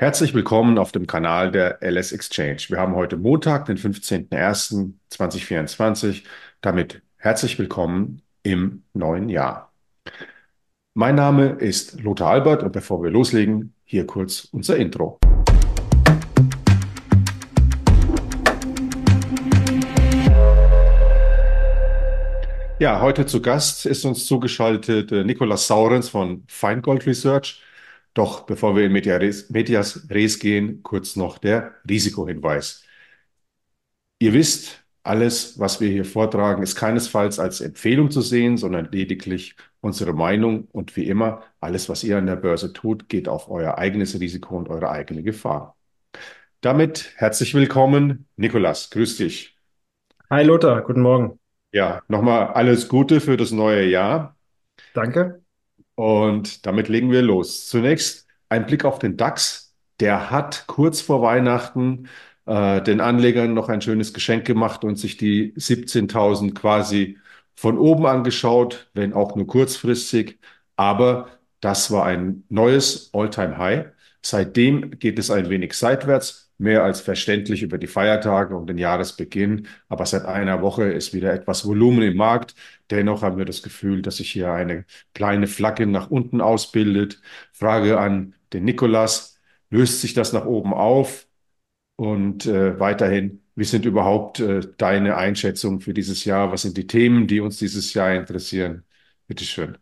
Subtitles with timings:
[0.00, 2.58] Herzlich willkommen auf dem Kanal der LS Exchange.
[2.68, 6.22] Wir haben heute Montag, den 15.01.2024.
[6.60, 9.72] Damit herzlich willkommen im neuen Jahr.
[10.94, 15.18] Mein Name ist Lothar Albert und bevor wir loslegen, hier kurz unser Intro.
[22.78, 27.60] Ja, heute zu Gast ist uns zugeschaltet äh, Nikolaus Saurens von Feingold Research.
[28.18, 32.82] Doch bevor wir in Medias Res gehen, kurz noch der Risikohinweis.
[34.18, 39.54] Ihr wisst, alles, was wir hier vortragen, ist keinesfalls als Empfehlung zu sehen, sondern lediglich
[39.80, 40.66] unsere Meinung.
[40.72, 44.58] Und wie immer, alles, was ihr an der Börse tut, geht auf euer eigenes Risiko
[44.58, 45.76] und eure eigene Gefahr.
[46.60, 48.90] Damit herzlich willkommen, Nikolas.
[48.90, 49.56] Grüß dich.
[50.28, 51.38] Hi Lothar, guten Morgen.
[51.70, 54.36] Ja, nochmal alles Gute für das neue Jahr.
[54.92, 55.40] Danke.
[55.98, 57.66] Und damit legen wir los.
[57.66, 59.74] Zunächst ein Blick auf den DAX.
[59.98, 62.08] Der hat kurz vor Weihnachten
[62.46, 67.18] äh, den Anlegern noch ein schönes Geschenk gemacht und sich die 17.000 quasi
[67.56, 70.38] von oben angeschaut, wenn auch nur kurzfristig.
[70.76, 73.86] Aber das war ein neues All-Time-High.
[74.22, 79.68] Seitdem geht es ein wenig seitwärts mehr als verständlich über die Feiertage und den Jahresbeginn.
[79.88, 82.54] Aber seit einer Woche ist wieder etwas Volumen im Markt.
[82.90, 87.20] Dennoch haben wir das Gefühl, dass sich hier eine kleine Flagge nach unten ausbildet.
[87.52, 89.38] Frage an den Nikolas,
[89.70, 91.26] löst sich das nach oben auf?
[91.96, 96.52] Und äh, weiterhin, wie sind überhaupt äh, deine Einschätzungen für dieses Jahr?
[96.52, 98.84] Was sind die Themen, die uns dieses Jahr interessieren?
[99.26, 99.78] Bitteschön.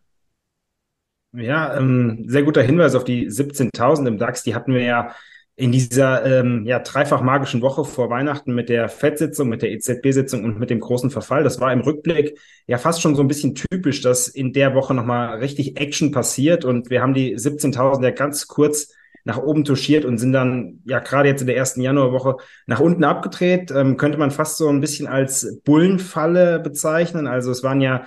[1.32, 4.42] Ja, ähm, sehr guter Hinweis auf die 17.000 im DAX.
[4.42, 5.14] Die hatten wir ja
[5.58, 10.44] in dieser ähm, ja, dreifach magischen Woche vor Weihnachten mit der FED-Sitzung, mit der EZB-Sitzung
[10.44, 11.44] und mit dem großen Verfall.
[11.44, 14.92] Das war im Rückblick ja fast schon so ein bisschen typisch, dass in der Woche
[14.92, 18.92] nochmal richtig Action passiert und wir haben die 17.000 ja ganz kurz
[19.24, 23.02] nach oben touchiert und sind dann ja gerade jetzt in der ersten Januarwoche nach unten
[23.02, 23.72] abgedreht.
[23.72, 27.26] Ähm, könnte man fast so ein bisschen als Bullenfalle bezeichnen.
[27.26, 28.06] Also es waren ja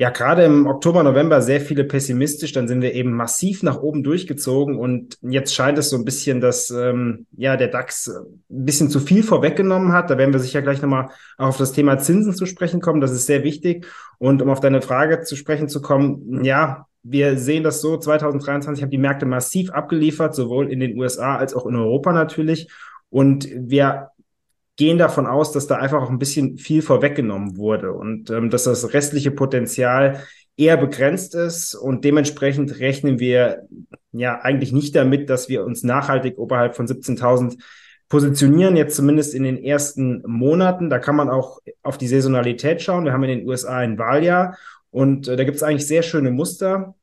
[0.00, 2.52] ja, gerade im Oktober, November sehr viele pessimistisch.
[2.52, 6.40] Dann sind wir eben massiv nach oben durchgezogen und jetzt scheint es so ein bisschen,
[6.40, 10.08] dass ähm, ja der DAX ein bisschen zu viel vorweggenommen hat.
[10.08, 13.00] Da werden wir sicher gleich nochmal auf das Thema Zinsen zu sprechen kommen.
[13.00, 13.86] Das ist sehr wichtig.
[14.18, 18.84] Und um auf deine Frage zu sprechen zu kommen, ja, wir sehen das so, 2023
[18.84, 22.70] haben die Märkte massiv abgeliefert, sowohl in den USA als auch in Europa natürlich.
[23.10, 24.10] Und wir
[24.78, 28.64] gehen davon aus, dass da einfach auch ein bisschen viel vorweggenommen wurde und ähm, dass
[28.64, 30.22] das restliche Potenzial
[30.56, 33.66] eher begrenzt ist und dementsprechend rechnen wir
[34.12, 37.58] ja eigentlich nicht damit, dass wir uns nachhaltig oberhalb von 17.000
[38.08, 40.88] positionieren, jetzt zumindest in den ersten Monaten.
[40.90, 43.04] Da kann man auch auf die Saisonalität schauen.
[43.04, 44.56] Wir haben in den USA ein Wahljahr
[44.90, 46.94] und äh, da gibt es eigentlich sehr schöne Muster.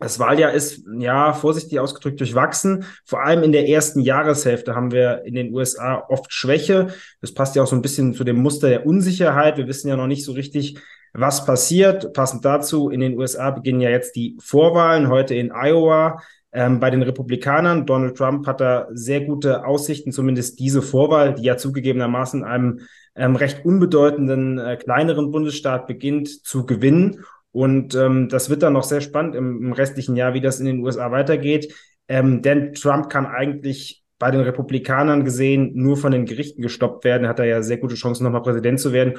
[0.00, 2.84] Das Wahljahr ist, ja, vorsichtig ausgedrückt, durchwachsen.
[3.04, 6.88] Vor allem in der ersten Jahreshälfte haben wir in den USA oft Schwäche.
[7.20, 9.56] Das passt ja auch so ein bisschen zu dem Muster der Unsicherheit.
[9.56, 10.78] Wir wissen ja noch nicht so richtig,
[11.12, 12.12] was passiert.
[12.12, 16.22] Passend dazu, in den USA beginnen ja jetzt die Vorwahlen, heute in Iowa.
[16.52, 21.42] Ähm, bei den Republikanern, Donald Trump hat da sehr gute Aussichten, zumindest diese Vorwahl, die
[21.42, 22.80] ja zugegebenermaßen einem
[23.14, 27.24] ähm, recht unbedeutenden, äh, kleineren Bundesstaat beginnt, zu gewinnen.
[27.52, 30.66] Und ähm, das wird dann noch sehr spannend im, im, restlichen Jahr, wie das in
[30.66, 31.74] den USA weitergeht.
[32.06, 37.24] Ähm, denn Trump kann eigentlich bei den Republikanern gesehen nur von den Gerichten gestoppt werden.
[37.24, 39.14] Er hat da ja sehr gute Chancen, nochmal Präsident zu werden,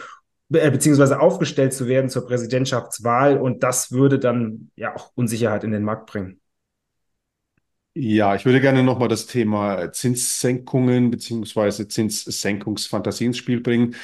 [0.53, 3.37] äh, beziehungsweise aufgestellt zu werden zur Präsidentschaftswahl.
[3.37, 6.39] Und das würde dann ja auch Unsicherheit in den Markt bringen.
[7.95, 13.95] Ja, ich würde gerne nochmal das Thema Zinssenkungen beziehungsweise Zinssenkungsfantasie ins Spiel bringen.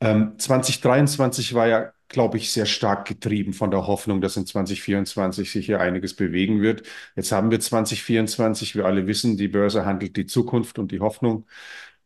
[0.00, 5.50] Ähm, 2023 war ja glaube ich, sehr stark getrieben von der Hoffnung, dass in 2024
[5.50, 6.82] sich hier einiges bewegen wird.
[7.16, 11.46] Jetzt haben wir 2024, wir alle wissen, die Börse handelt die Zukunft und die Hoffnung,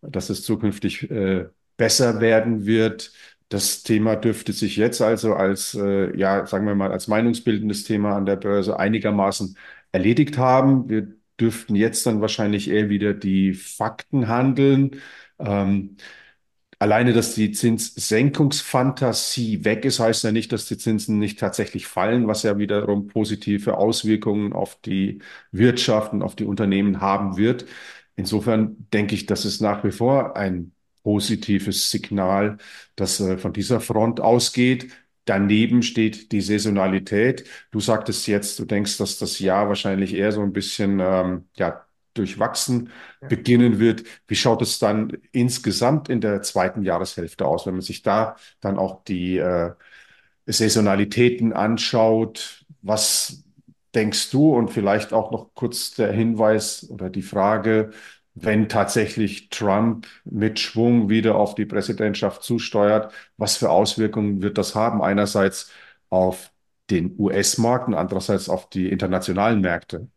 [0.02, 1.46] dass es zukünftig äh,
[1.76, 3.12] besser werden wird.
[3.48, 8.16] Das Thema dürfte sich jetzt also als, äh, ja, sagen wir mal, als meinungsbildendes Thema
[8.16, 9.56] an der Börse einigermaßen
[9.92, 10.88] erledigt haben.
[10.88, 11.08] Wir
[11.40, 15.00] dürften jetzt dann wahrscheinlich eher wieder die Fakten handeln.
[15.38, 15.96] Ähm,
[16.78, 22.26] Alleine, dass die Zinssenkungsfantasie weg ist, heißt ja nicht, dass die Zinsen nicht tatsächlich fallen,
[22.28, 25.20] was ja wiederum positive Auswirkungen auf die
[25.52, 27.64] Wirtschaft und auf die Unternehmen haben wird.
[28.14, 32.58] Insofern denke ich, das ist nach wie vor ein positives Signal,
[32.94, 34.92] das äh, von dieser Front ausgeht.
[35.24, 37.44] Daneben steht die Saisonalität.
[37.70, 41.85] Du sagtest jetzt, du denkst, dass das Jahr wahrscheinlich eher so ein bisschen ähm, ja,
[42.18, 42.90] durchwachsen
[43.20, 44.04] beginnen wird.
[44.26, 48.78] Wie schaut es dann insgesamt in der zweiten Jahreshälfte aus, wenn man sich da dann
[48.78, 49.72] auch die äh,
[50.46, 52.64] Saisonalitäten anschaut?
[52.82, 53.44] Was
[53.94, 57.90] denkst du und vielleicht auch noch kurz der Hinweis oder die Frage,
[58.34, 64.74] wenn tatsächlich Trump mit Schwung wieder auf die Präsidentschaft zusteuert, was für Auswirkungen wird das
[64.74, 65.02] haben?
[65.02, 65.70] Einerseits
[66.10, 66.52] auf
[66.90, 70.08] den US-Markt und andererseits auf die internationalen Märkte.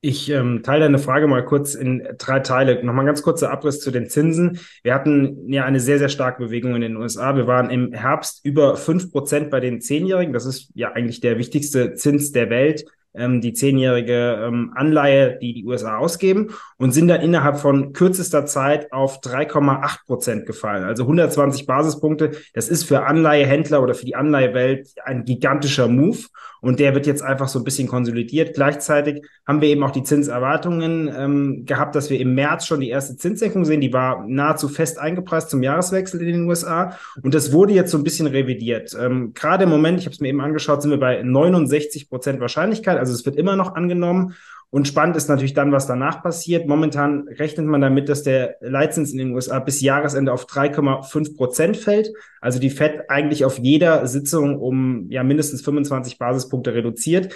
[0.00, 2.84] Ich ähm, teile deine Frage mal kurz in drei Teile.
[2.84, 4.60] Nochmal ganz kurzer Abriss zu den Zinsen.
[4.84, 7.34] Wir hatten ja eine sehr, sehr starke Bewegung in den USA.
[7.34, 10.32] Wir waren im Herbst über fünf Prozent bei den Zehnjährigen.
[10.32, 15.54] Das ist ja eigentlich der wichtigste Zins der Welt ähm, die zehnjährige ähm, Anleihe, die
[15.54, 20.84] die USA ausgeben und sind dann innerhalb von kürzester Zeit auf 3,8 Prozent gefallen.
[20.84, 22.32] Also 120 Basispunkte.
[22.54, 26.18] Das ist für Anleihehändler oder für die Anleihewelt ein gigantischer Move
[26.60, 28.54] und der wird jetzt einfach so ein bisschen konsolidiert.
[28.54, 32.90] Gleichzeitig haben wir eben auch die Zinserwartungen ähm, gehabt, dass wir im März schon die
[32.90, 33.80] erste Zinssenkung sehen.
[33.80, 37.98] Die war nahezu fest eingepreist zum Jahreswechsel in den USA und das wurde jetzt so
[37.98, 38.96] ein bisschen revidiert.
[38.98, 42.40] Ähm, Gerade im Moment, ich habe es mir eben angeschaut, sind wir bei 69 Prozent
[42.40, 42.97] Wahrscheinlichkeit.
[42.98, 44.34] Also es wird immer noch angenommen.
[44.70, 46.68] Und spannend ist natürlich dann, was danach passiert.
[46.68, 51.76] Momentan rechnet man damit, dass der Leitzins in den USA bis Jahresende auf 3,5 Prozent
[51.78, 52.10] fällt.
[52.42, 57.34] Also die Fed eigentlich auf jeder Sitzung um ja mindestens 25 Basispunkte reduziert.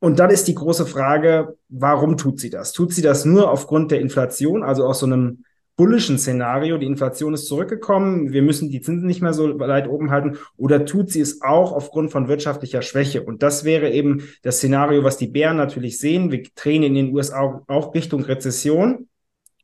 [0.00, 2.72] Und dann ist die große Frage, warum tut sie das?
[2.72, 5.44] Tut sie das nur aufgrund der Inflation, also aus so einem
[5.80, 10.10] bullischen Szenario, die Inflation ist zurückgekommen, wir müssen die Zinsen nicht mehr so weit oben
[10.10, 13.22] halten, oder tut sie es auch aufgrund von wirtschaftlicher Schwäche?
[13.22, 16.30] Und das wäre eben das Szenario, was die Bären natürlich sehen.
[16.30, 19.08] Wir drehen in den USA auch Richtung Rezession.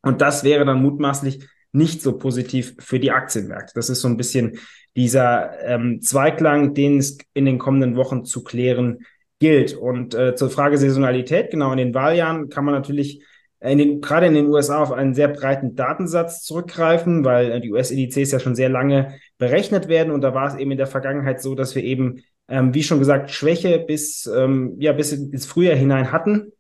[0.01, 3.73] Und das wäre dann mutmaßlich nicht so positiv für die Aktienmärkte.
[3.75, 4.59] Das ist so ein bisschen
[4.97, 9.01] dieser ähm, Zweiklang, den es in den kommenden Wochen zu klären
[9.39, 9.75] gilt.
[9.75, 13.23] Und äh, zur Frage Saisonalität, genau in den Wahljahren kann man natürlich
[13.61, 17.73] in den, gerade in den USA auf einen sehr breiten Datensatz zurückgreifen, weil äh, die
[17.73, 20.13] US-Indizes ja schon sehr lange berechnet werden.
[20.13, 22.99] Und da war es eben in der Vergangenheit so, dass wir eben, ähm, wie schon
[22.99, 26.53] gesagt, Schwäche bis, ähm, ja, bis ins Frühjahr hinein hatten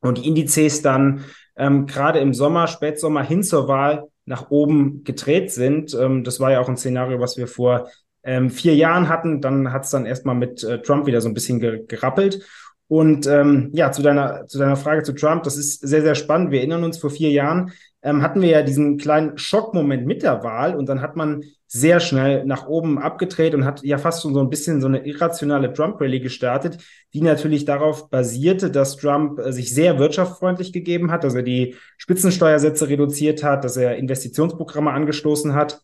[0.00, 1.24] und die Indizes dann
[1.56, 5.94] ähm, gerade im Sommer, Spätsommer hin zur Wahl nach oben gedreht sind.
[5.94, 7.88] Ähm, das war ja auch ein Szenario, was wir vor
[8.22, 9.40] ähm, vier Jahren hatten.
[9.40, 12.44] Dann hat es dann erstmal mit äh, Trump wieder so ein bisschen gerappelt.
[12.88, 16.50] Und ähm, ja, zu deiner, zu deiner Frage zu Trump, das ist sehr, sehr spannend.
[16.50, 17.72] Wir erinnern uns, vor vier Jahren
[18.02, 21.98] ähm, hatten wir ja diesen kleinen Schockmoment mit der Wahl und dann hat man sehr
[21.98, 25.72] schnell nach oben abgedreht und hat ja fast schon so ein bisschen so eine irrationale
[25.72, 26.78] Trump-Rally gestartet,
[27.14, 31.74] die natürlich darauf basierte, dass Trump äh, sich sehr wirtschaftsfreundlich gegeben hat, dass er die
[31.96, 35.80] Spitzensteuersätze reduziert hat, dass er Investitionsprogramme angestoßen hat.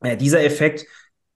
[0.00, 0.86] Äh, dieser Effekt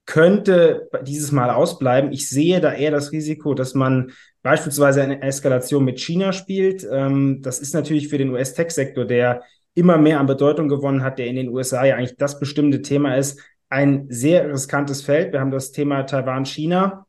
[0.07, 2.13] könnte dieses Mal ausbleiben.
[2.13, 4.13] Ich sehe da eher das Risiko, dass man
[4.43, 6.87] beispielsweise eine Eskalation mit China spielt.
[6.91, 9.43] Ähm, das ist natürlich für den US-Tech-Sektor, der
[9.75, 13.17] immer mehr an Bedeutung gewonnen hat, der in den USA ja eigentlich das bestimmte Thema
[13.17, 15.33] ist, ein sehr riskantes Feld.
[15.33, 17.07] Wir haben das Thema Taiwan-China.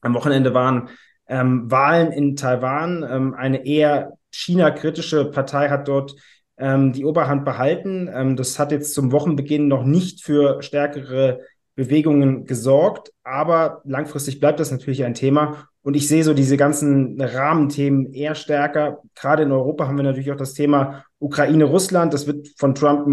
[0.00, 0.90] Am Wochenende waren
[1.28, 3.06] ähm, Wahlen in Taiwan.
[3.08, 6.14] Ähm, eine eher China-kritische Partei hat dort
[6.58, 8.10] ähm, die Oberhand behalten.
[8.12, 11.40] Ähm, das hat jetzt zum Wochenbeginn noch nicht für stärkere
[11.76, 15.68] Bewegungen gesorgt, aber langfristig bleibt das natürlich ein Thema.
[15.82, 19.02] Und ich sehe so diese ganzen Rahmenthemen eher stärker.
[19.14, 22.14] Gerade in Europa haben wir natürlich auch das Thema Ukraine-Russland.
[22.14, 23.06] Das wird von Trump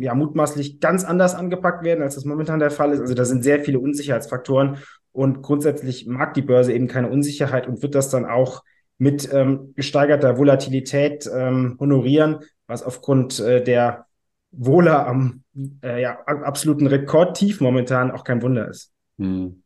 [0.00, 3.00] ja, mutmaßlich ganz anders angepackt werden, als das momentan der Fall ist.
[3.00, 4.78] Also da sind sehr viele Unsicherheitsfaktoren
[5.12, 8.62] und grundsätzlich mag die Börse eben keine Unsicherheit und wird das dann auch
[8.98, 14.06] mit ähm, gesteigerter Volatilität ähm, honorieren, was aufgrund äh, der
[14.56, 15.42] Wohler am
[15.82, 18.92] äh, ja, absoluten Rekordtief momentan auch kein Wunder ist.
[19.18, 19.62] Hm.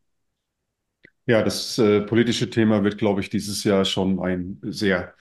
[1.27, 5.15] Ja, das äh, politische Thema wird, glaube ich, dieses Jahr schon ein sehr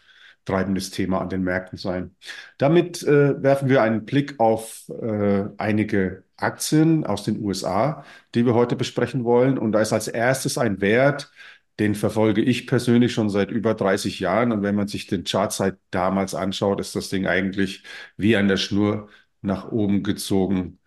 [0.45, 2.15] treibendes Thema an den Märkten sein.
[2.57, 8.53] Damit äh, werfen wir einen Blick auf äh, einige Aktien aus den USA, die wir
[8.53, 9.57] heute besprechen wollen.
[9.57, 11.31] Und da ist als erstes ein Wert,
[11.79, 14.51] den verfolge ich persönlich schon seit über 30 Jahren.
[14.51, 17.83] Und wenn man sich den Chart seit damals anschaut, ist das Ding eigentlich
[18.15, 19.09] wie an der Schnur
[19.47, 20.79] nach oben gezogen.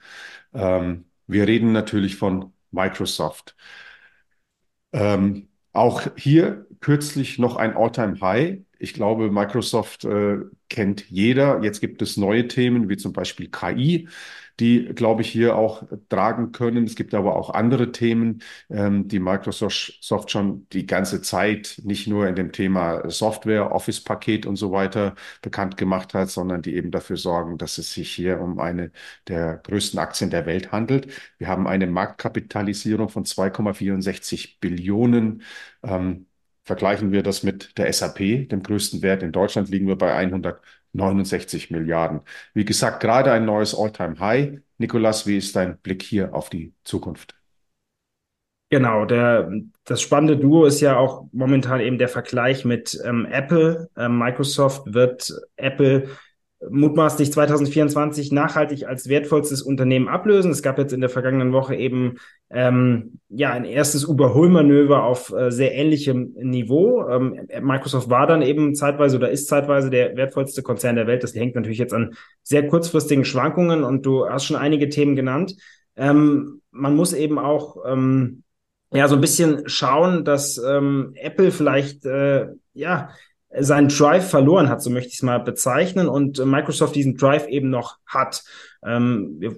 [0.54, 3.56] Ähm, wir reden natürlich von Microsoft.
[4.92, 8.60] Ähm, auch hier kürzlich noch ein All-Time-High.
[8.78, 10.38] Ich glaube, Microsoft äh,
[10.68, 11.62] kennt jeder.
[11.62, 14.08] Jetzt gibt es neue Themen wie zum Beispiel KI
[14.60, 16.84] die, glaube ich, hier auch tragen können.
[16.84, 22.28] Es gibt aber auch andere Themen, ähm, die Microsoft schon die ganze Zeit nicht nur
[22.28, 27.16] in dem Thema Software, Office-Paket und so weiter bekannt gemacht hat, sondern die eben dafür
[27.16, 28.92] sorgen, dass es sich hier um eine
[29.28, 31.08] der größten Aktien der Welt handelt.
[31.38, 35.42] Wir haben eine Marktkapitalisierung von 2,64 Billionen.
[35.82, 36.26] Ähm,
[36.64, 40.60] Vergleichen wir das mit der SAP, dem größten Wert in Deutschland, liegen wir bei 100
[40.92, 42.20] 69 Milliarden.
[42.54, 44.60] Wie gesagt, gerade ein neues All-Time-High.
[44.78, 47.34] Nikolas, wie ist dein Blick hier auf die Zukunft?
[48.70, 49.50] Genau, der,
[49.84, 53.90] das spannende Duo ist ja auch momentan eben der Vergleich mit ähm, Apple.
[53.96, 56.08] Ähm, Microsoft wird Apple
[56.68, 60.50] mutmaßlich 2024 nachhaltig als wertvollstes Unternehmen ablösen.
[60.50, 62.16] Es gab jetzt in der vergangenen Woche eben
[62.50, 67.08] ähm, ja ein erstes Überholmanöver auf äh, sehr ähnlichem Niveau.
[67.08, 71.22] Ähm, Microsoft war dann eben zeitweise oder ist zeitweise der wertvollste Konzern der Welt.
[71.22, 75.56] Das hängt natürlich jetzt an sehr kurzfristigen Schwankungen und du hast schon einige Themen genannt.
[75.96, 78.42] Ähm, man muss eben auch ähm,
[78.92, 83.10] ja so ein bisschen schauen, dass ähm, Apple vielleicht äh, ja
[83.58, 87.48] seinen Drive verloren hat, so möchte ich es mal bezeichnen, und äh, Microsoft diesen Drive
[87.48, 88.44] eben noch hat.
[88.84, 89.56] Ähm, wir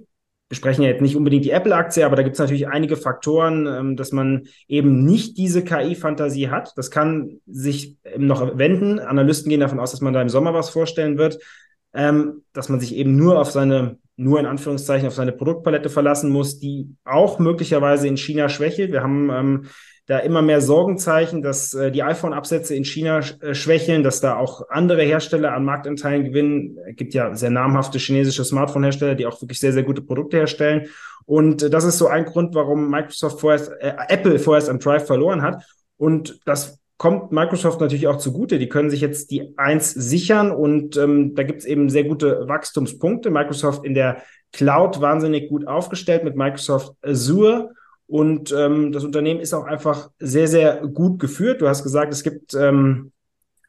[0.49, 3.97] besprechen ja jetzt nicht unbedingt die Apple-Aktie, aber da gibt es natürlich einige Faktoren, ähm,
[3.97, 6.73] dass man eben nicht diese KI-Fantasie hat.
[6.77, 8.99] Das kann sich noch wenden.
[8.99, 11.39] Analysten gehen davon aus, dass man da im Sommer was vorstellen wird,
[11.95, 16.31] ähm, dass man sich eben nur auf seine, nur in Anführungszeichen auf seine Produktpalette verlassen
[16.31, 18.93] muss, die auch möglicherweise in China schwächelt.
[18.93, 19.67] Wir haben ähm,
[20.07, 24.69] da immer mehr Sorgenzeichen, dass äh, die iPhone-Absätze in China äh, schwächeln, dass da auch
[24.69, 26.77] andere Hersteller an Marktanteilen gewinnen.
[26.89, 30.89] Es gibt ja sehr namhafte chinesische Smartphone-Hersteller, die auch wirklich sehr, sehr gute Produkte herstellen.
[31.25, 35.07] Und äh, das ist so ein Grund, warum Microsoft vorerst, äh, Apple vorerst am Drive
[35.07, 35.65] verloren hat.
[35.97, 38.59] Und das kommt Microsoft natürlich auch zugute.
[38.59, 42.49] Die können sich jetzt die Eins sichern und ähm, da gibt es eben sehr gute
[42.49, 43.31] Wachstumspunkte.
[43.31, 47.71] Microsoft in der Cloud wahnsinnig gut aufgestellt mit Microsoft Azure
[48.13, 51.63] und ähm, das Unternehmen ist auch einfach sehr, sehr gut geführt.
[51.63, 53.11] Du hast gesagt, es gibt ähm,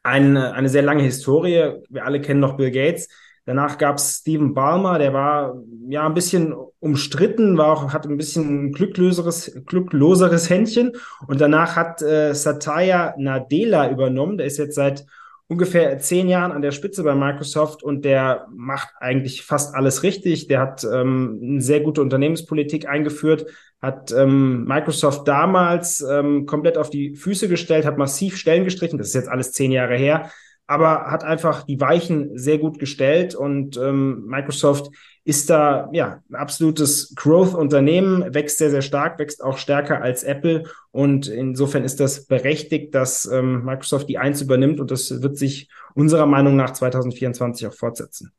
[0.03, 1.75] eine, eine sehr lange Historie.
[1.87, 3.07] Wir alle kennen noch Bill Gates.
[3.45, 5.55] Danach gab es Stephen Ballmer, der war
[5.87, 10.91] ja ein bisschen umstritten, war auch, hat ein bisschen ein glückloseres, glückloseres Händchen.
[11.25, 14.37] Und danach hat äh, Satya Nadella übernommen.
[14.37, 15.05] Der ist jetzt seit
[15.47, 20.47] ungefähr zehn Jahren an der Spitze bei Microsoft und der macht eigentlich fast alles richtig.
[20.47, 23.45] Der hat ähm, eine sehr gute Unternehmenspolitik eingeführt,
[23.83, 28.97] hat ähm, Microsoft damals ähm, komplett auf die Füße gestellt, hat massiv Stellen gestrichen.
[28.97, 30.31] Das ist jetzt alles zehn Jahre her,
[30.67, 34.89] aber hat einfach die Weichen sehr gut gestellt und ähm, Microsoft
[35.25, 40.63] ist da ja ein absolutes Growth-Unternehmen, wächst sehr, sehr stark, wächst auch stärker als Apple.
[40.91, 45.69] Und insofern ist das berechtigt, dass ähm, Microsoft die Eins übernimmt und das wird sich
[45.93, 48.31] unserer Meinung nach 2024 auch fortsetzen.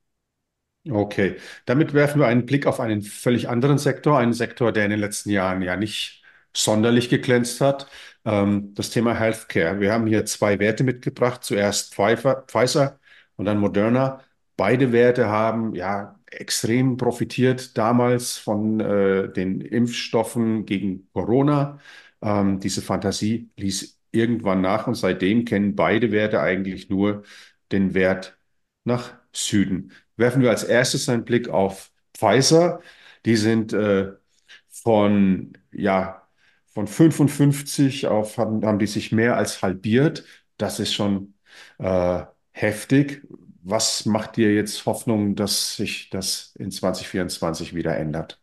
[0.91, 4.91] Okay, damit werfen wir einen Blick auf einen völlig anderen Sektor, einen Sektor, der in
[4.91, 6.23] den letzten Jahren ja nicht
[6.55, 7.89] sonderlich geglänzt hat.
[8.27, 9.81] Ähm, das Thema Healthcare.
[9.81, 11.43] Wir haben hier zwei Werte mitgebracht.
[11.43, 13.01] Zuerst Pfizer
[13.37, 14.21] und dann Moderna.
[14.59, 21.79] Beide Werte haben ja extrem profitiert damals von äh, den Impfstoffen gegen Corona.
[22.21, 27.23] Ähm, diese Fantasie ließ irgendwann nach und seitdem kennen beide Werte eigentlich nur
[27.73, 28.39] den Wert
[28.85, 29.93] nach Süden.
[30.17, 32.81] Werfen wir als erstes einen Blick auf Pfizer.
[33.25, 34.13] Die sind äh,
[34.69, 36.23] von, ja,
[36.67, 40.25] von 55 auf, haben, haben die sich mehr als halbiert.
[40.59, 41.35] Das ist schon
[41.79, 43.23] äh, heftig.
[43.63, 48.41] Was macht dir jetzt Hoffnung, dass sich das in 2024 wieder ändert?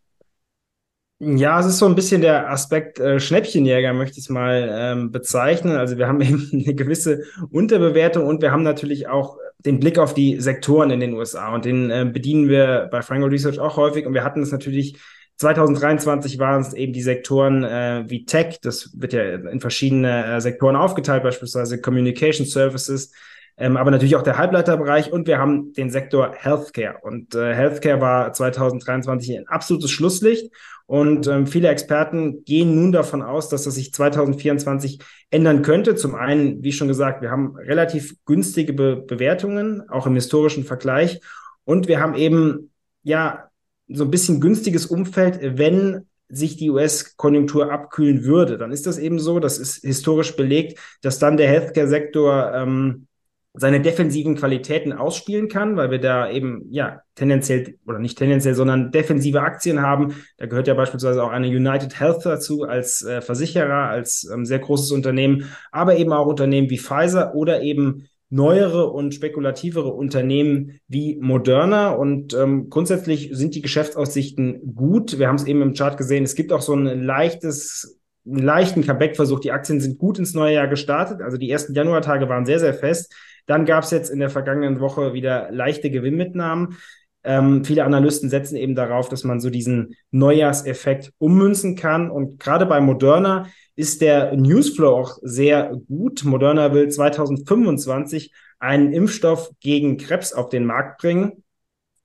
[1.24, 5.12] Ja, es ist so ein bisschen der Aspekt äh, Schnäppchenjäger, möchte ich es mal ähm,
[5.12, 5.76] bezeichnen.
[5.76, 10.14] Also wir haben eben eine gewisse Unterbewertung und wir haben natürlich auch den Blick auf
[10.14, 14.06] die Sektoren in den USA und den äh, bedienen wir bei Franco Research auch häufig.
[14.06, 14.98] Und wir hatten es natürlich
[15.38, 20.40] 2023 waren es eben die Sektoren äh, wie Tech, das wird ja in verschiedene äh,
[20.42, 23.12] Sektoren aufgeteilt, beispielsweise Communication Services,
[23.58, 25.12] ähm, aber natürlich auch der Halbleiterbereich.
[25.12, 27.00] Und wir haben den Sektor Healthcare.
[27.02, 30.52] Und äh, Healthcare war 2023 ein absolutes Schlusslicht
[30.86, 35.96] und ähm, viele Experten gehen nun davon aus, dass das sich 2024 ändern könnte.
[35.96, 41.22] Zum einen, wie schon gesagt, wir haben relativ günstige Be Bewertungen, auch im historischen Vergleich.
[41.64, 42.72] Und wir haben eben,
[43.04, 43.50] ja,
[43.88, 48.58] so ein bisschen günstiges Umfeld, wenn sich die US-Konjunktur abkühlen würde.
[48.58, 53.08] Dann ist das eben so, das ist historisch belegt, dass dann der Healthcare-Sektor ähm,
[53.54, 58.92] seine defensiven Qualitäten ausspielen kann, weil wir da eben ja tendenziell oder nicht tendenziell, sondern
[58.92, 60.16] defensive Aktien haben.
[60.38, 64.60] Da gehört ja beispielsweise auch eine United Health dazu als äh, Versicherer, als ähm, sehr
[64.60, 71.18] großes Unternehmen, aber eben auch Unternehmen wie Pfizer oder eben neuere und spekulativere Unternehmen wie
[71.20, 71.90] Moderna.
[71.90, 75.20] Und ähm, grundsätzlich sind die Geschäftsaussichten gut.
[75.20, 76.24] Wir haben es eben im Chart gesehen.
[76.24, 79.40] Es gibt auch so ein leichtes einen leichten Comeback-Versuch.
[79.40, 81.22] Die Aktien sind gut ins neue Jahr gestartet.
[81.22, 83.14] Also die ersten Januartage waren sehr, sehr fest.
[83.46, 86.78] Dann gab es jetzt in der vergangenen Woche wieder leichte Gewinnmitnahmen.
[87.24, 92.10] Ähm, viele Analysten setzen eben darauf, dass man so diesen Neujahrseffekt ummünzen kann.
[92.10, 96.24] Und gerade bei Moderna ist der Newsflow auch sehr gut.
[96.24, 101.44] Moderna will 2025 einen Impfstoff gegen Krebs auf den Markt bringen.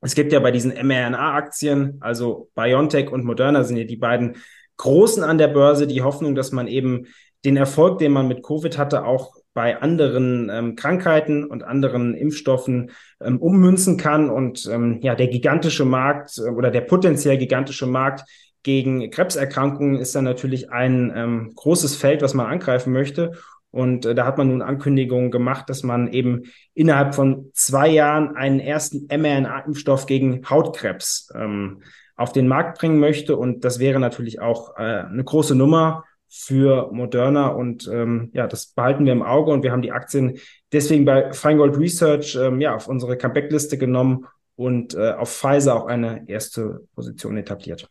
[0.01, 4.37] Es gibt ja bei diesen mRNA-Aktien, also BioNTech und Moderna sind ja die beiden
[4.77, 7.07] Großen an der Börse die Hoffnung, dass man eben
[7.45, 12.91] den Erfolg, den man mit Covid hatte, auch bei anderen ähm, Krankheiten und anderen Impfstoffen
[13.21, 14.29] ähm, ummünzen kann.
[14.29, 18.29] Und ähm, ja, der gigantische Markt äh, oder der potenziell gigantische Markt
[18.63, 23.33] gegen Krebserkrankungen ist dann natürlich ein ähm, großes Feld, was man angreifen möchte.
[23.71, 26.43] Und äh, da hat man nun Ankündigungen gemacht, dass man eben
[26.75, 31.83] innerhalb von zwei Jahren einen ersten mRNA-Impfstoff gegen Hautkrebs ähm,
[32.17, 33.37] auf den Markt bringen möchte.
[33.37, 38.67] Und das wäre natürlich auch äh, eine große Nummer für Moderna und ähm, ja, das
[38.67, 40.39] behalten wir im Auge und wir haben die Aktien
[40.73, 45.87] deswegen bei Feingold Research ähm, ja auf unsere Comeback-Liste genommen und äh, auf Pfizer auch
[45.87, 47.89] eine erste Position etabliert.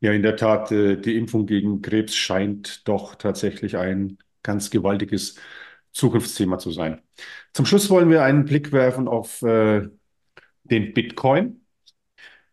[0.00, 5.36] Ja, in der Tat, äh, die Impfung gegen Krebs scheint doch tatsächlich ein ganz gewaltiges
[5.92, 7.00] Zukunftsthema zu sein.
[7.52, 9.88] Zum Schluss wollen wir einen Blick werfen auf äh,
[10.64, 11.65] den Bitcoin.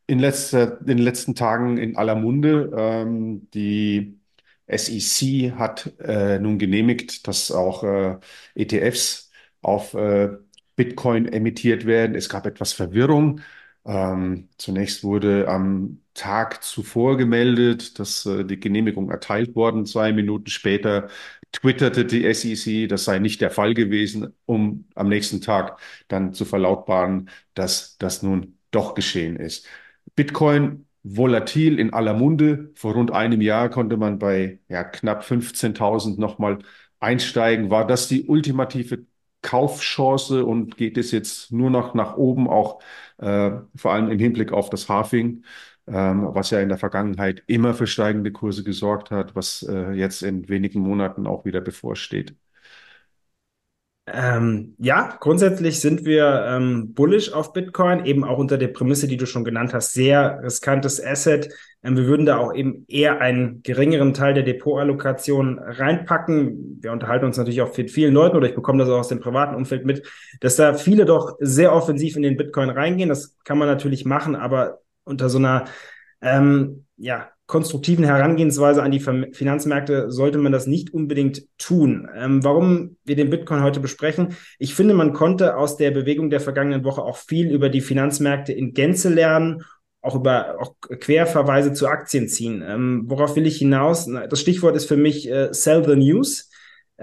[0.05, 2.72] In, letzter, in den letzten Tagen in aller Munde.
[2.77, 4.19] Ähm, die
[4.67, 8.17] SEC hat äh, nun genehmigt, dass auch äh,
[8.55, 9.31] ETFs
[9.62, 10.29] auf äh,
[10.75, 12.15] Bitcoin emittiert werden.
[12.15, 13.41] Es gab etwas Verwirrung.
[13.86, 19.86] Ähm, zunächst wurde am Tag zuvor gemeldet, dass äh, die Genehmigung erteilt worden.
[19.86, 21.10] Zwei Minuten später
[21.51, 26.45] twitterte die SEC, das sei nicht der Fall gewesen, um am nächsten Tag dann zu
[26.45, 29.65] verlautbaren, dass das nun doch geschehen ist.
[30.15, 32.72] Bitcoin volatil in aller Munde.
[32.75, 36.60] Vor rund einem Jahr konnte man bei ja, knapp 15.000 nochmal
[37.00, 37.70] einsteigen.
[37.70, 39.05] War das die ultimative
[39.41, 42.82] Kaufchance und geht es jetzt nur noch nach oben, auch
[43.17, 45.43] äh, vor allem im Hinblick auf das Halving,
[45.88, 50.24] ähm, was ja in der Vergangenheit immer für steigende Kurse gesorgt hat, was äh, jetzt
[50.24, 52.36] in wenigen Monaten auch wieder bevorsteht?
[54.05, 59.15] Ähm, ja, grundsätzlich sind wir ähm, bullish auf Bitcoin, eben auch unter der Prämisse, die
[59.15, 61.50] du schon genannt hast, sehr riskantes Asset.
[61.83, 66.79] Ähm, wir würden da auch eben eher einen geringeren Teil der Depotallokation reinpacken.
[66.81, 69.22] Wir unterhalten uns natürlich auch mit vielen Leuten oder ich bekomme das auch aus dem
[69.22, 70.05] privaten Umfeld mit,
[70.41, 73.07] dass da viele doch sehr offensiv in den Bitcoin reingehen.
[73.07, 75.63] Das kann man natürlich machen, aber unter so einer
[76.21, 82.08] ähm, ja, konstruktiven Herangehensweise an die Finanzmärkte sollte man das nicht unbedingt tun.
[82.15, 84.36] Ähm, warum wir den Bitcoin heute besprechen?
[84.60, 88.53] Ich finde, man konnte aus der Bewegung der vergangenen Woche auch viel über die Finanzmärkte
[88.53, 89.63] in Gänze lernen,
[90.01, 92.63] auch über auch Querverweise zu Aktien ziehen.
[92.65, 94.10] Ähm, worauf will ich hinaus?
[94.29, 96.49] Das Stichwort ist für mich äh, Sell the News.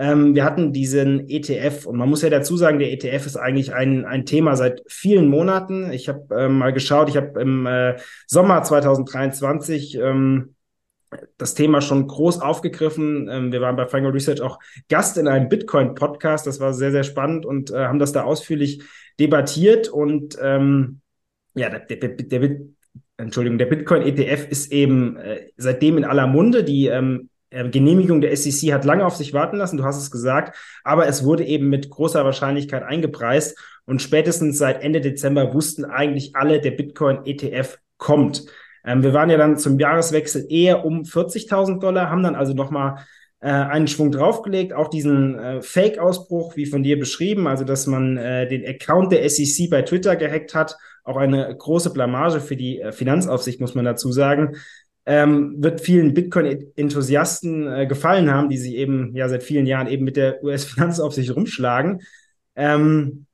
[0.01, 3.75] Ähm, wir hatten diesen ETF und man muss ja dazu sagen, der ETF ist eigentlich
[3.75, 5.93] ein, ein Thema seit vielen Monaten.
[5.93, 10.55] Ich habe ähm, mal geschaut, ich habe im äh, Sommer 2023 ähm,
[11.37, 13.29] das Thema schon groß aufgegriffen.
[13.31, 14.59] Ähm, wir waren bei Final Research auch
[14.89, 16.47] Gast in einem Bitcoin-Podcast.
[16.47, 18.83] Das war sehr, sehr spannend und äh, haben das da ausführlich
[19.19, 19.89] debattiert.
[19.89, 21.01] Und ähm,
[21.55, 22.59] ja, der, der, der,
[23.19, 26.65] Entschuldigung, der Bitcoin-ETF ist eben äh, seitdem in aller Munde.
[26.65, 30.11] Die ähm, äh, Genehmigung der SEC hat lange auf sich warten lassen, du hast es
[30.11, 35.85] gesagt, aber es wurde eben mit großer Wahrscheinlichkeit eingepreist und spätestens seit Ende Dezember wussten
[35.85, 38.47] eigentlich alle, der Bitcoin-ETF kommt.
[38.85, 43.05] Ähm, wir waren ja dann zum Jahreswechsel eher um 40.000 Dollar, haben dann also nochmal
[43.41, 48.17] äh, einen Schwung draufgelegt, auch diesen äh, Fake-Ausbruch, wie von dir beschrieben, also dass man
[48.17, 52.81] äh, den Account der SEC bei Twitter gehackt hat, auch eine große Blamage für die
[52.81, 54.57] äh, Finanzaufsicht, muss man dazu sagen
[55.11, 60.05] ähm, wird vielen Bitcoin-Enthusiasten äh, gefallen haben, die sich eben ja seit vielen Jahren eben
[60.05, 62.03] mit der US-Finanzaufsicht rumschlagen.
[62.55, 63.27] Ähm,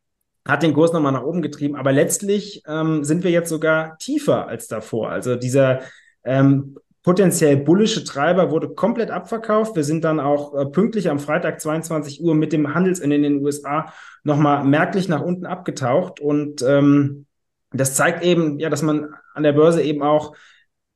[0.48, 4.48] hat den Kurs nochmal nach oben getrieben, aber letztlich ähm, sind wir jetzt sogar tiefer
[4.48, 5.10] als davor.
[5.10, 5.80] Also dieser
[6.24, 9.76] ähm, potenziell bullische Treiber wurde komplett abverkauft.
[9.76, 13.44] Wir sind dann auch äh, pünktlich am Freitag 22 Uhr mit dem Handelsende in den
[13.44, 13.92] USA
[14.24, 16.20] nochmal merklich nach unten abgetaucht.
[16.20, 17.26] Und ähm,
[17.70, 20.34] das zeigt eben, ja, dass man an der Börse eben auch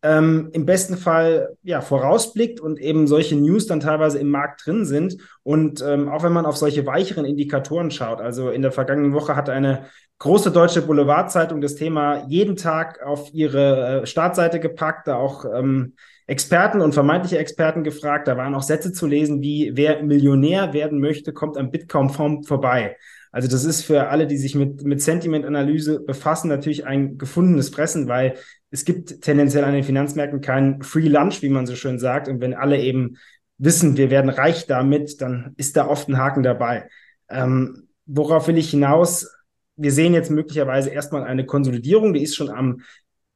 [0.02, 4.86] ähm, im besten Fall ja vorausblickt und eben solche News dann teilweise im Markt drin
[4.86, 5.16] sind.
[5.42, 9.36] Und ähm, auch wenn man auf solche weicheren Indikatoren schaut, also in der vergangenen Woche
[9.36, 9.86] hat eine
[10.18, 15.94] große deutsche Boulevardzeitung das Thema jeden Tag auf ihre äh, Startseite gepackt, da auch ähm,
[16.26, 18.28] Experten und vermeintliche Experten gefragt.
[18.28, 22.96] Da waren auch Sätze zu lesen wie, wer Millionär werden möchte, kommt am Bitcoin-Fonds vorbei.
[23.32, 28.08] Also das ist für alle, die sich mit, mit Sentiment-Analyse befassen, natürlich ein gefundenes Fressen,
[28.08, 28.34] weil
[28.70, 32.28] es gibt tendenziell an den Finanzmärkten keinen Free Lunch, wie man so schön sagt.
[32.28, 33.16] Und wenn alle eben
[33.58, 36.88] wissen, wir werden reich damit, dann ist da oft ein Haken dabei.
[37.28, 39.28] Ähm, worauf will ich hinaus?
[39.76, 42.82] Wir sehen jetzt möglicherweise erstmal eine Konsolidierung, die ist schon am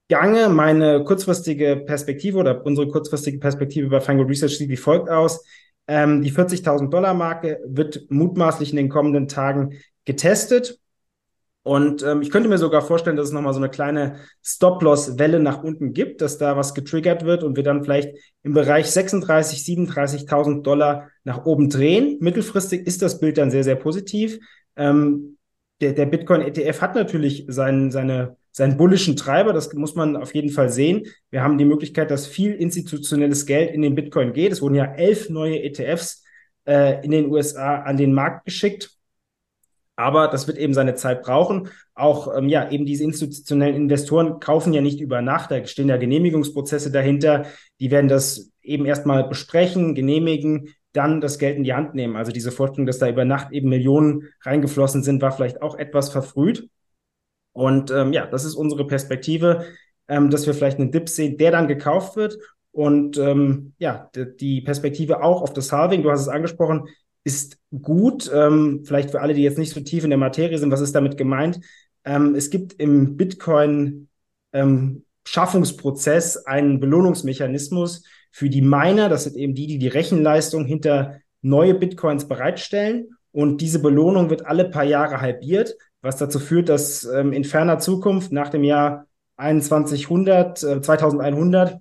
[0.09, 0.49] Gange.
[0.49, 5.45] Meine kurzfristige Perspektive oder unsere kurzfristige Perspektive bei Fango Research sieht wie folgt aus.
[5.87, 10.79] Ähm, die 40.000 Dollar Marke wird mutmaßlich in den kommenden Tagen getestet.
[11.65, 15.63] Und ähm, ich könnte mir sogar vorstellen, dass es nochmal so eine kleine Stop-Loss-Welle nach
[15.63, 20.63] unten gibt, dass da was getriggert wird und wir dann vielleicht im Bereich 36.000, 37.000
[20.63, 22.19] Dollar nach oben drehen.
[22.21, 24.39] Mittelfristig ist das Bild dann sehr, sehr positiv.
[24.77, 25.39] Ähm,
[25.81, 30.51] der, der Bitcoin-ETF hat natürlich seinen, seine, seinen bullischen Treiber, das muss man auf jeden
[30.51, 31.07] Fall sehen.
[31.31, 34.53] Wir haben die Möglichkeit, dass viel institutionelles Geld in den Bitcoin geht.
[34.53, 36.25] Es wurden ja elf neue ETFs
[36.67, 38.94] äh, in den USA an den Markt geschickt.
[39.97, 41.69] Aber das wird eben seine Zeit brauchen.
[41.95, 45.51] Auch ähm, ja, eben diese institutionellen Investoren kaufen ja nicht über Nacht.
[45.51, 47.47] Da stehen ja Genehmigungsprozesse dahinter.
[47.81, 52.17] Die werden das eben erstmal besprechen, genehmigen, dann das Geld in die Hand nehmen.
[52.17, 56.11] Also diese Vorstellung, dass da über Nacht eben Millionen reingeflossen sind, war vielleicht auch etwas
[56.11, 56.69] verfrüht.
[57.53, 59.67] Und ähm, ja, das ist unsere Perspektive,
[60.09, 62.39] ähm, dass wir vielleicht einen Dip sehen, der dann gekauft wird.
[62.73, 66.89] Und ähm, ja, die Perspektive auch auf das Halving, du hast es angesprochen,
[67.25, 68.31] ist gut.
[68.33, 70.95] Ähm, vielleicht für alle, die jetzt nicht so tief in der Materie sind, was ist
[70.95, 71.61] damit gemeint?
[72.05, 74.09] Ähm, es gibt im Bitcoin
[74.53, 79.09] ähm, Schaffungsprozess einen Belohnungsmechanismus für die Miner.
[79.09, 83.09] Das sind eben die, die die Rechenleistung hinter neue Bitcoins bereitstellen.
[83.33, 87.79] Und diese Belohnung wird alle paar Jahre halbiert, was dazu führt, dass ähm, in ferner
[87.79, 89.07] Zukunft nach dem Jahr
[89.37, 91.81] 2100, äh, 2100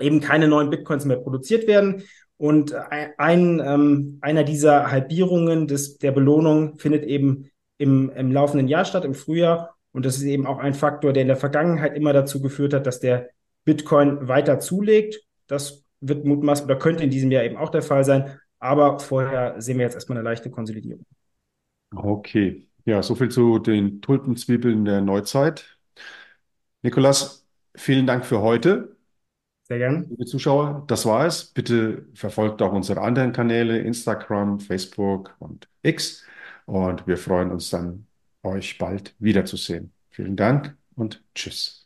[0.00, 2.04] eben keine neuen Bitcoins mehr produziert werden
[2.42, 8.84] und ein, ähm, einer dieser Halbierungen des, der Belohnung findet eben im, im laufenden Jahr
[8.84, 9.76] statt, im Frühjahr.
[9.92, 12.84] Und das ist eben auch ein Faktor, der in der Vergangenheit immer dazu geführt hat,
[12.84, 13.28] dass der
[13.64, 15.20] Bitcoin weiter zulegt.
[15.46, 18.36] Das wird mutmaßlich oder könnte in diesem Jahr eben auch der Fall sein.
[18.58, 21.06] Aber vorher sehen wir jetzt erstmal eine leichte Konsolidierung.
[21.94, 22.66] Okay.
[22.84, 25.78] Ja, soviel zu den Tulpenzwiebeln der Neuzeit.
[26.82, 28.96] Nikolas, vielen Dank für heute.
[29.64, 30.06] Sehr gerne.
[30.08, 31.44] Liebe Zuschauer, das war es.
[31.46, 36.24] Bitte verfolgt auch unsere anderen Kanäle, Instagram, Facebook und X.
[36.66, 38.06] Und wir freuen uns dann,
[38.42, 39.92] euch bald wiederzusehen.
[40.10, 41.81] Vielen Dank und tschüss.